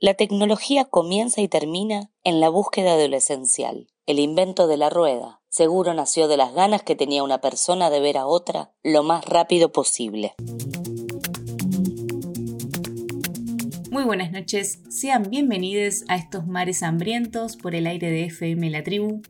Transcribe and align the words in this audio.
La 0.00 0.14
tecnología 0.14 0.84
comienza 0.84 1.40
y 1.40 1.48
termina 1.48 2.12
en 2.22 2.38
la 2.38 2.50
búsqueda 2.50 2.96
de 2.96 3.08
lo 3.08 3.16
esencial. 3.16 3.88
El 4.06 4.20
invento 4.20 4.68
de 4.68 4.76
la 4.76 4.90
rueda 4.90 5.40
seguro 5.48 5.92
nació 5.92 6.28
de 6.28 6.36
las 6.36 6.54
ganas 6.54 6.84
que 6.84 6.94
tenía 6.94 7.24
una 7.24 7.40
persona 7.40 7.90
de 7.90 7.98
ver 7.98 8.16
a 8.16 8.28
otra 8.28 8.70
lo 8.84 9.02
más 9.02 9.24
rápido 9.24 9.72
posible. 9.72 10.34
Muy 13.90 14.04
buenas 14.04 14.30
noches, 14.30 14.84
sean 14.88 15.24
bienvenidos 15.30 16.04
a 16.06 16.14
estos 16.14 16.46
mares 16.46 16.84
hambrientos 16.84 17.56
por 17.56 17.74
el 17.74 17.88
aire 17.88 18.08
de 18.08 18.26
FM 18.26 18.70
La 18.70 18.84
Tribu. 18.84 19.22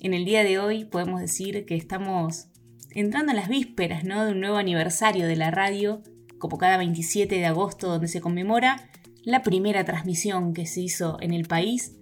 En 0.00 0.14
el 0.14 0.24
día 0.24 0.42
de 0.42 0.58
hoy 0.58 0.84
podemos 0.84 1.20
decir 1.20 1.64
que 1.64 1.76
estamos 1.76 2.48
entrando 2.90 3.30
en 3.30 3.36
las 3.36 3.48
vísperas 3.48 4.02
¿no? 4.02 4.24
de 4.24 4.32
un 4.32 4.40
nuevo 4.40 4.56
aniversario 4.56 5.28
de 5.28 5.36
la 5.36 5.52
radio, 5.52 6.02
como 6.38 6.58
cada 6.58 6.76
27 6.76 7.36
de 7.36 7.46
agosto 7.46 7.86
donde 7.86 8.08
se 8.08 8.20
conmemora 8.20 8.90
la 9.28 9.42
primera 9.42 9.84
transmisión 9.84 10.54
que 10.54 10.64
se 10.64 10.80
hizo 10.80 11.18
en 11.20 11.34
el 11.34 11.46
país, 11.46 11.92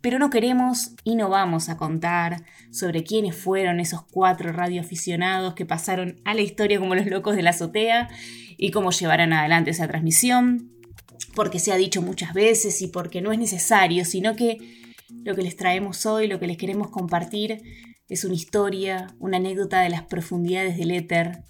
pero 0.00 0.18
no 0.18 0.30
queremos 0.30 0.96
y 1.04 1.14
no 1.14 1.28
vamos 1.28 1.68
a 1.68 1.76
contar 1.76 2.44
sobre 2.72 3.04
quiénes 3.04 3.36
fueron 3.36 3.78
esos 3.78 4.02
cuatro 4.02 4.52
radioaficionados 4.52 5.54
que 5.54 5.64
pasaron 5.64 6.20
a 6.24 6.34
la 6.34 6.40
historia 6.40 6.80
como 6.80 6.96
los 6.96 7.06
locos 7.06 7.36
de 7.36 7.42
la 7.42 7.50
azotea 7.50 8.08
y 8.58 8.72
cómo 8.72 8.90
llevarán 8.90 9.32
adelante 9.32 9.70
esa 9.70 9.86
transmisión, 9.86 10.72
porque 11.36 11.60
se 11.60 11.70
ha 11.70 11.76
dicho 11.76 12.02
muchas 12.02 12.34
veces 12.34 12.82
y 12.82 12.88
porque 12.88 13.22
no 13.22 13.30
es 13.30 13.38
necesario, 13.38 14.04
sino 14.04 14.34
que 14.34 14.58
lo 15.22 15.36
que 15.36 15.42
les 15.42 15.54
traemos 15.54 16.04
hoy, 16.04 16.26
lo 16.26 16.40
que 16.40 16.48
les 16.48 16.56
queremos 16.56 16.90
compartir, 16.90 17.62
es 18.08 18.24
una 18.24 18.34
historia, 18.34 19.14
una 19.20 19.36
anécdota 19.36 19.82
de 19.82 19.90
las 19.90 20.02
profundidades 20.02 20.76
del 20.76 20.90
éter, 20.90 21.44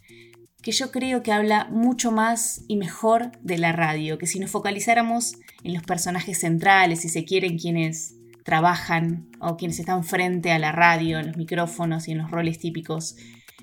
que 0.63 0.73
yo 0.73 0.91
creo 0.91 1.23
que 1.23 1.33
habla 1.33 1.67
mucho 1.71 2.13
más 2.13 2.63
y 2.69 2.77
mejor 2.77 3.33
de 3.43 3.59
la 3.59 3.73
radio, 3.73 4.17
que 4.17 4.27
si 4.27 4.39
nos 4.39 4.51
focalizáramos 4.51 5.35
en 5.65 5.75
los 5.75 5.83
personajes 5.83 6.39
centrales, 6.39 7.01
si 7.01 7.09
se 7.09 7.25
quieren 7.25 7.59
quienes 7.59 8.15
trabajan 8.45 9.29
o 9.41 9.57
quienes 9.57 9.79
están 9.81 10.05
frente 10.05 10.53
a 10.53 10.59
la 10.59 10.73
radio, 10.73 11.19
en 11.19 11.29
los 11.29 11.37
micrófonos 11.37 12.09
y 12.09 12.13
en 12.13 12.19
los 12.19 12.31
roles 12.31 12.59
típicos 12.59 13.17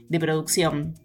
de 0.10 0.20
producción. 0.20 0.96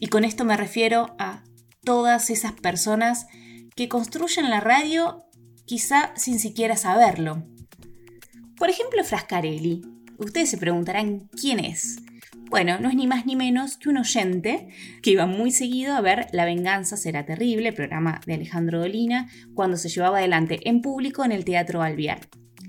Y 0.00 0.08
con 0.08 0.24
esto 0.24 0.44
me 0.44 0.56
refiero 0.56 1.14
a 1.18 1.44
todas 1.84 2.30
esas 2.30 2.52
personas 2.52 3.26
que 3.74 3.88
construyen 3.88 4.50
la 4.50 4.60
radio 4.60 5.24
quizá 5.66 6.12
sin 6.16 6.38
siquiera 6.38 6.76
saberlo. 6.76 7.46
Por 8.56 8.70
ejemplo, 8.70 9.04
Frascarelli. 9.04 9.82
Ustedes 10.18 10.48
se 10.48 10.56
preguntarán 10.56 11.28
quién 11.40 11.60
es. 11.60 11.98
Bueno, 12.48 12.78
no 12.78 12.88
es 12.88 12.94
ni 12.94 13.06
más 13.06 13.26
ni 13.26 13.34
menos 13.34 13.76
que 13.76 13.88
un 13.88 13.96
oyente 13.96 14.68
que 15.02 15.10
iba 15.10 15.26
muy 15.26 15.50
seguido 15.50 15.94
a 15.94 16.00
ver 16.00 16.28
La 16.32 16.44
venganza 16.44 16.96
será 16.96 17.26
terrible, 17.26 17.72
programa 17.72 18.20
de 18.24 18.34
Alejandro 18.34 18.78
Dolina, 18.78 19.28
cuando 19.54 19.76
se 19.76 19.88
llevaba 19.88 20.18
adelante 20.18 20.60
en 20.68 20.80
público 20.80 21.24
en 21.24 21.32
el 21.32 21.44
Teatro 21.44 21.82
Alviar. 21.82 22.20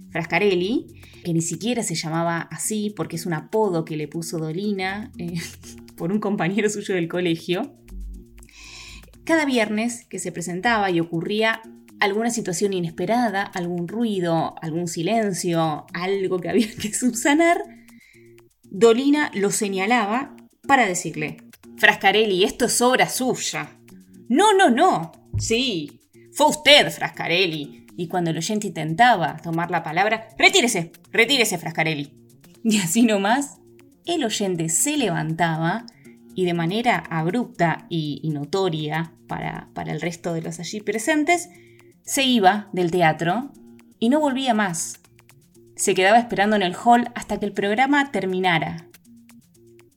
Frascarelli, 0.09 0.87
que 1.23 1.33
ni 1.33 1.41
siquiera 1.41 1.83
se 1.83 1.93
llamaba 1.93 2.47
así 2.51 2.91
porque 2.95 3.17
es 3.17 3.25
un 3.25 3.33
apodo 3.33 3.85
que 3.85 3.97
le 3.97 4.07
puso 4.07 4.39
Dolina 4.39 5.11
eh, 5.19 5.35
por 5.95 6.11
un 6.11 6.19
compañero 6.19 6.69
suyo 6.69 6.95
del 6.95 7.07
colegio, 7.07 7.75
cada 9.25 9.45
viernes 9.45 10.05
que 10.05 10.19
se 10.19 10.31
presentaba 10.31 10.89
y 10.89 10.99
ocurría 10.99 11.61
alguna 11.99 12.29
situación 12.31 12.73
inesperada, 12.73 13.43
algún 13.43 13.87
ruido, 13.87 14.55
algún 14.61 14.87
silencio, 14.87 15.85
algo 15.93 16.39
que 16.39 16.49
había 16.49 16.69
que 16.81 16.93
subsanar, 16.93 17.76
Dolina 18.79 19.31
lo 19.33 19.49
señalaba 19.49 20.35
para 20.67 20.85
decirle, 20.85 21.37
Frascarelli, 21.77 22.43
esto 22.43 22.65
es 22.65 22.79
obra 22.79 23.09
suya. 23.09 23.75
No, 24.29 24.53
no, 24.53 24.69
no. 24.69 25.13
Sí, 25.39 26.01
fue 26.31 26.49
usted, 26.49 26.91
Frascarelli. 26.91 27.87
Y 27.97 28.07
cuando 28.07 28.29
el 28.29 28.37
oyente 28.37 28.67
intentaba 28.67 29.37
tomar 29.37 29.71
la 29.71 29.81
palabra, 29.81 30.27
retírese, 30.37 30.91
retírese, 31.11 31.57
Frascarelli. 31.57 32.13
Y 32.63 32.77
así 32.77 33.01
nomás, 33.01 33.57
el 34.05 34.23
oyente 34.23 34.69
se 34.69 34.95
levantaba 34.95 35.87
y 36.35 36.45
de 36.45 36.53
manera 36.53 37.03
abrupta 37.09 37.87
y, 37.89 38.29
notoria 38.31 39.11
para, 39.25 39.69
para 39.73 39.91
el 39.91 40.01
resto 40.01 40.33
de 40.33 40.43
los 40.43 40.59
allí 40.59 40.81
presentes, 40.81 41.49
se 42.03 42.25
iba 42.25 42.69
del 42.73 42.91
teatro 42.91 43.51
y 43.97 44.09
no 44.09 44.19
volvía 44.19 44.53
más 44.53 44.99
se 45.77 45.93
quedaba 45.93 46.17
esperando 46.17 46.55
en 46.55 46.63
el 46.63 46.75
hall 46.75 47.09
hasta 47.15 47.39
que 47.39 47.45
el 47.45 47.53
programa 47.53 48.11
terminara. 48.11 48.87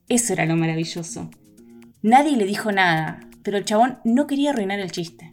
Eso 0.08 0.34
era 0.34 0.44
lo 0.44 0.54
maravilloso. 0.54 1.30
Nadie 2.02 2.36
le 2.36 2.44
dijo 2.44 2.70
nada, 2.70 3.20
pero 3.42 3.56
el 3.56 3.64
chabón 3.64 3.98
no 4.04 4.26
quería 4.26 4.50
arruinar 4.50 4.78
el 4.78 4.92
chiste. 4.92 5.30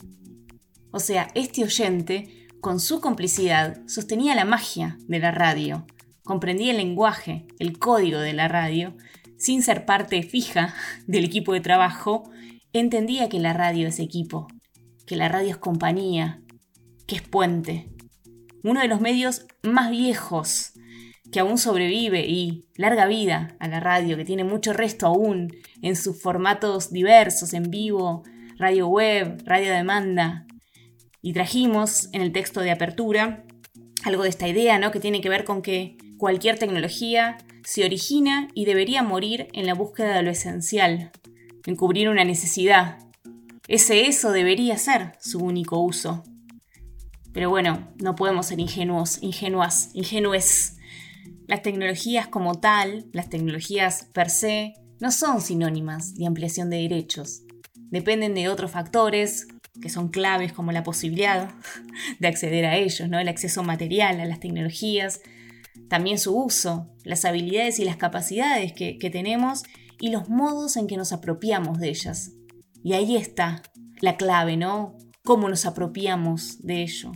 O 0.91 0.99
sea, 0.99 1.27
este 1.35 1.63
oyente, 1.63 2.47
con 2.61 2.79
su 2.79 3.01
complicidad, 3.01 3.81
sostenía 3.87 4.35
la 4.35 4.45
magia 4.45 4.97
de 5.07 5.19
la 5.19 5.31
radio, 5.31 5.85
comprendía 6.23 6.71
el 6.71 6.77
lenguaje, 6.77 7.45
el 7.59 7.77
código 7.77 8.19
de 8.19 8.33
la 8.33 8.47
radio, 8.47 8.95
sin 9.37 9.61
ser 9.61 9.85
parte 9.85 10.23
fija 10.23 10.73
del 11.07 11.25
equipo 11.25 11.53
de 11.53 11.61
trabajo, 11.61 12.29
entendía 12.71 13.27
que 13.27 13.39
la 13.39 13.51
radio 13.53 13.87
es 13.87 13.99
equipo, 13.99 14.47
que 15.05 15.17
la 15.17 15.27
radio 15.27 15.49
es 15.49 15.57
compañía, 15.57 16.41
que 17.05 17.15
es 17.15 17.21
puente, 17.21 17.89
uno 18.67 18.81
de 18.81 18.87
los 18.87 19.01
medios 19.01 19.45
más 19.63 19.89
viejos 19.89 20.73
que 21.31 21.39
aún 21.39 21.57
sobrevive 21.57 22.25
y 22.27 22.65
larga 22.75 23.05
vida 23.05 23.55
a 23.59 23.67
la 23.67 23.79
radio, 23.79 24.17
que 24.17 24.25
tiene 24.25 24.43
mucho 24.43 24.73
resto 24.73 25.07
aún 25.07 25.53
en 25.81 25.95
sus 25.95 26.21
formatos 26.21 26.91
diversos, 26.91 27.53
en 27.53 27.69
vivo, 27.69 28.23
radio 28.57 28.87
web, 28.87 29.41
radio 29.45 29.71
demanda. 29.71 30.45
Y 31.21 31.33
trajimos 31.33 32.09
en 32.13 32.21
el 32.21 32.31
texto 32.31 32.61
de 32.61 32.71
apertura 32.71 33.43
algo 34.03 34.23
de 34.23 34.29
esta 34.29 34.47
idea, 34.47 34.79
¿no? 34.79 34.91
Que 34.91 34.99
tiene 34.99 35.21
que 35.21 35.29
ver 35.29 35.43
con 35.43 35.61
que 35.61 35.97
cualquier 36.17 36.57
tecnología 36.57 37.37
se 37.63 37.83
origina 37.83 38.47
y 38.53 38.65
debería 38.65 39.03
morir 39.03 39.47
en 39.53 39.65
la 39.65 39.73
búsqueda 39.73 40.15
de 40.15 40.23
lo 40.23 40.31
esencial, 40.31 41.11
en 41.65 41.75
cubrir 41.75 42.07
una 42.09 42.23
necesidad. 42.23 42.99
Ese 43.67 44.07
eso 44.07 44.31
debería 44.31 44.77
ser 44.77 45.13
su 45.19 45.39
único 45.39 45.81
uso. 45.81 46.23
Pero 47.37 47.51
bueno, 47.51 47.87
no 48.01 48.15
podemos 48.15 48.47
ser 48.47 48.59
ingenuos, 48.59 49.19
ingenuas, 49.21 49.91
ingenues. 49.93 50.77
Las 51.45 51.61
tecnologías 51.61 52.25
como 52.27 52.55
tal, 52.55 53.05
las 53.13 53.29
tecnologías 53.29 54.07
per 54.11 54.31
se, 54.31 54.73
no 54.99 55.11
son 55.11 55.39
sinónimas 55.41 56.15
de 56.15 56.25
ampliación 56.25 56.71
de 56.71 56.77
derechos. 56.77 57.43
Dependen 57.75 58.33
de 58.33 58.49
otros 58.49 58.71
factores 58.71 59.45
que 59.79 59.89
son 59.89 60.07
claves 60.07 60.51
como 60.51 60.71
la 60.71 60.81
posibilidad 60.81 61.51
de 62.19 62.27
acceder 62.27 62.65
a 62.65 62.75
ellos, 62.75 63.07
¿no? 63.07 63.19
el 63.19 63.27
acceso 63.27 63.61
material 63.61 64.19
a 64.19 64.25
las 64.25 64.39
tecnologías, 64.39 65.21
también 65.89 66.17
su 66.17 66.35
uso, 66.35 66.89
las 67.03 67.23
habilidades 67.23 67.77
y 67.77 67.85
las 67.85 67.97
capacidades 67.97 68.73
que, 68.73 68.97
que 68.97 69.11
tenemos 69.11 69.61
y 69.99 70.09
los 70.09 70.27
modos 70.27 70.75
en 70.75 70.87
que 70.87 70.97
nos 70.97 71.13
apropiamos 71.13 71.77
de 71.77 71.89
ellas. 71.89 72.31
Y 72.83 72.93
ahí 72.93 73.15
está 73.15 73.61
la 74.01 74.17
clave, 74.17 74.57
¿no? 74.57 74.97
Cómo 75.27 75.49
nos 75.49 75.65
apropiamos 75.65 76.65
de 76.65 76.83
ello. 76.83 77.11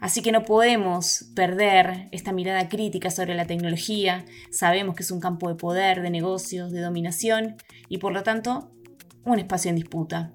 Así 0.00 0.22
que 0.22 0.32
no 0.32 0.42
podemos 0.42 1.30
perder 1.36 2.08
esta 2.10 2.32
mirada 2.32 2.68
crítica 2.68 3.12
sobre 3.12 3.36
la 3.36 3.46
tecnología. 3.46 4.24
Sabemos 4.50 4.96
que 4.96 5.04
es 5.04 5.12
un 5.12 5.20
campo 5.20 5.48
de 5.48 5.54
poder, 5.54 6.02
de 6.02 6.10
negocios, 6.10 6.72
de 6.72 6.80
dominación 6.80 7.54
y 7.88 7.98
por 7.98 8.12
lo 8.12 8.24
tanto 8.24 8.72
un 9.24 9.38
espacio 9.38 9.68
en 9.68 9.76
disputa. 9.76 10.32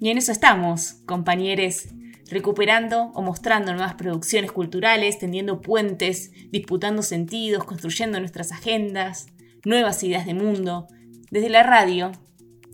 Y 0.00 0.08
en 0.08 0.16
eso 0.16 0.32
estamos, 0.32 0.94
compañeros, 1.04 1.88
recuperando 2.30 3.12
o 3.14 3.20
mostrando 3.20 3.74
nuevas 3.74 3.96
producciones 3.96 4.52
culturales, 4.52 5.18
tendiendo 5.18 5.60
puentes, 5.60 6.32
disputando 6.50 7.02
sentidos, 7.02 7.64
construyendo 7.64 8.20
nuestras 8.20 8.52
agendas, 8.52 9.26
nuevas 9.66 10.02
ideas 10.02 10.24
de 10.24 10.32
mundo, 10.32 10.86
desde 11.30 11.50
la 11.50 11.62
radio, 11.62 12.10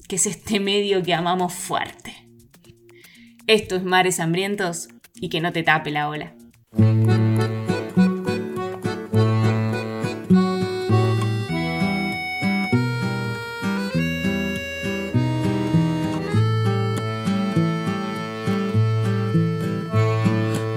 que 0.06 0.14
es 0.14 0.26
este 0.26 0.60
medio 0.60 1.02
que 1.02 1.12
amamos 1.12 1.54
fuerte. 1.54 2.25
Esto 3.48 3.76
es 3.76 3.84
Mares 3.84 4.18
Hambrientos 4.18 4.88
y 5.14 5.28
que 5.28 5.40
no 5.40 5.52
te 5.52 5.62
tape 5.62 5.92
la 5.92 6.08
ola. 6.08 6.34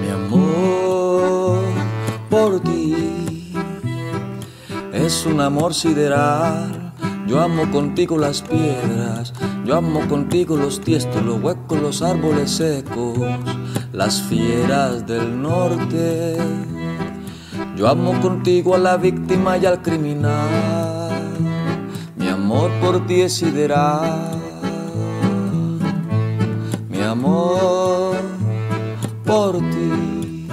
Mi 0.00 0.08
amor 0.08 1.64
por 2.30 2.62
ti 2.62 3.52
es 4.92 5.26
un 5.26 5.40
amor 5.40 5.74
sideral 5.74 6.90
yo 7.30 7.40
amo 7.40 7.70
contigo 7.70 8.18
las 8.18 8.42
piedras, 8.42 9.32
yo 9.70 9.76
amo 9.76 10.00
contigo 10.08 10.56
los 10.56 10.80
tiestos, 10.80 11.22
los 11.22 11.40
huecos, 11.40 11.80
los 11.80 12.02
árboles 12.02 12.50
secos, 12.50 13.16
las 13.92 14.20
fieras 14.20 15.06
del 15.06 15.40
norte. 15.40 16.36
Yo 17.76 17.86
amo 17.86 18.20
contigo 18.20 18.74
a 18.74 18.78
la 18.78 18.96
víctima 18.96 19.58
y 19.58 19.66
al 19.66 19.80
criminal. 19.80 21.20
Mi 22.16 22.26
amor 22.26 22.72
por 22.80 23.06
ti 23.06 23.20
es 23.20 23.34
sideral. 23.34 24.40
Mi 26.88 27.00
amor 27.02 28.16
por 29.24 29.58
ti. 29.58 30.48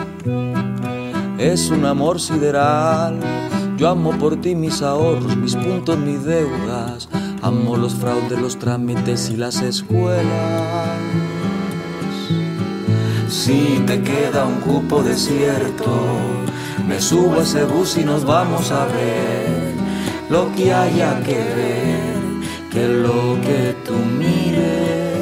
Es 1.39 1.71
un 1.71 1.85
amor 1.85 2.21
sideral. 2.21 3.19
Yo 3.77 3.89
amo 3.89 4.11
por 4.11 4.39
ti 4.39 4.53
mis 4.53 4.83
ahorros, 4.83 5.35
mis 5.37 5.55
puntos, 5.55 5.97
mis 5.97 6.23
deudas. 6.23 7.09
Amo 7.41 7.77
los 7.77 7.93
fraudes, 7.95 8.39
los 8.39 8.57
trámites 8.57 9.29
y 9.29 9.37
las 9.37 9.61
escuelas. 9.61 10.97
Si 13.29 13.81
te 13.85 14.01
queda 14.01 14.45
un 14.45 14.55
cupo 14.55 15.03
desierto, 15.03 15.85
me 16.87 16.99
subo 16.99 17.39
a 17.39 17.43
ese 17.43 17.63
bus 17.65 17.97
y 17.97 18.03
nos 18.03 18.25
vamos 18.25 18.71
a 18.71 18.85
ver 18.85 19.75
lo 20.29 20.51
que 20.55 20.73
haya 20.73 21.21
que 21.21 21.35
ver, 21.35 22.69
que 22.71 22.87
lo 22.87 23.39
que 23.41 23.75
tú 23.85 23.93
mires, 24.17 25.15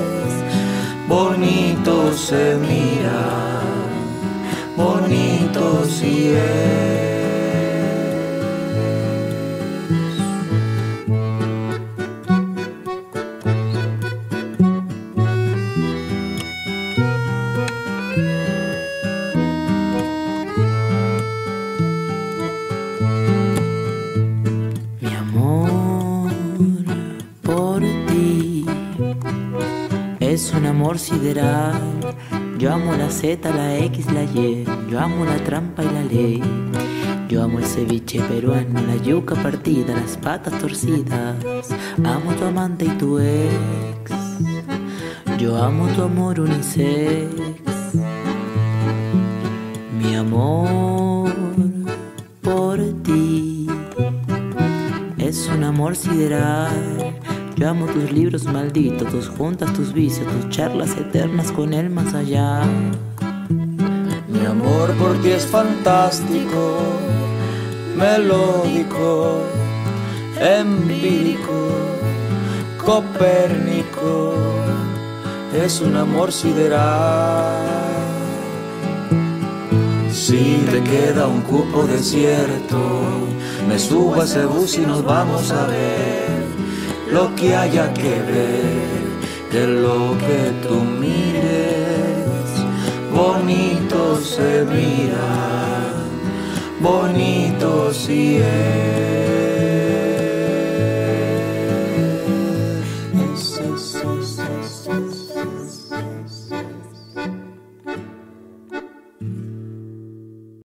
bonito 1.07 2.13
se 2.13 2.55
mira, 2.55 3.61
bonito 4.75 5.85
si 5.85 6.29
es. 6.29 7.14
Sideral. 30.97 31.81
Yo 32.57 32.73
amo 32.73 32.95
la 32.95 33.09
Z, 33.09 33.49
la 33.53 33.77
X, 33.77 34.11
la 34.11 34.23
Y. 34.23 34.65
Yo 34.89 34.99
amo 34.99 35.25
la 35.25 35.37
trampa 35.43 35.83
y 35.83 35.85
la 35.85 36.03
ley. 36.03 36.41
Yo 37.29 37.43
amo 37.43 37.59
el 37.59 37.65
ceviche 37.65 38.19
peruano, 38.21 38.81
la 38.81 38.95
yuca 38.97 39.35
partida, 39.35 39.93
las 39.93 40.17
patas 40.17 40.57
torcidas. 40.59 41.35
Amo 42.03 42.33
tu 42.33 42.45
amante 42.45 42.85
y 42.85 42.89
tu 42.97 43.19
ex. 43.19 44.11
Yo 45.37 45.57
amo 45.57 45.87
tu 45.89 46.03
amor 46.03 46.39
unisex. 46.39 47.29
Mi 49.99 50.15
amor 50.15 51.31
por 52.41 52.77
ti 53.03 53.67
es 55.17 55.49
un 55.53 55.63
amor 55.63 55.95
sideral 55.95 57.15
yo 57.55 57.69
amo 57.69 57.85
tus 57.85 58.11
libros 58.11 58.43
malditos, 58.45 59.09
tus 59.09 59.29
juntas, 59.29 59.71
tus 59.73 59.93
vicios, 59.93 60.27
tus 60.27 60.49
charlas 60.49 60.91
eternas 60.97 61.51
con 61.51 61.73
él 61.73 61.89
más 61.89 62.13
allá. 62.13 62.63
Mi 64.27 64.45
amor 64.45 64.91
por 64.95 65.21
ti 65.21 65.29
es 65.29 65.45
fantástico, 65.45 66.79
melódico, 67.95 69.39
empírico, 70.39 71.69
copérnico. 72.83 74.33
Es 75.55 75.79
un 75.79 75.95
amor 75.95 76.33
sideral. 76.33 77.65
Si 80.11 80.65
te 80.69 80.81
queda 80.83 81.27
un 81.27 81.41
cupo 81.41 81.83
desierto, 81.83 82.77
me 83.69 83.79
subo 83.79 84.21
a 84.21 84.25
ese 84.25 84.45
bus 84.45 84.77
y 84.77 84.81
nos 84.81 85.03
vamos 85.03 85.51
a 85.51 85.67
ver 85.67 86.44
lo 87.11 87.33
que 87.35 87.55
haya 87.55 87.93
que 87.93 88.09
ver, 88.31 89.05
de 89.51 89.67
lo 89.67 90.17
que 90.17 90.67
tú 90.67 90.75
mires, 90.99 92.49
bonito 93.13 94.17
se 94.17 94.65
mira, 94.65 95.93
bonito 96.81 97.93
si 97.93 98.37
es. 98.37 98.94